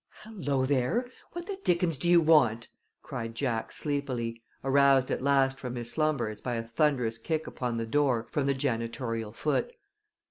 [0.23, 1.05] "Hello, there!
[1.33, 2.69] What the dickens do you want?"
[3.03, 7.85] cried Jack, sleepily, aroused at last from his slumbers by a thunderous kick upon the
[7.85, 9.75] door from the janitorial foot.